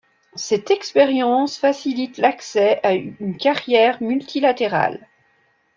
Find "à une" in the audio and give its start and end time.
2.81-3.37